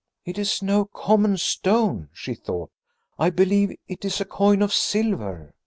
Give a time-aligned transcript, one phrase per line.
[0.25, 2.71] "It is no common stone," she thought.
[3.19, 5.53] "I believe it is a coin of silver."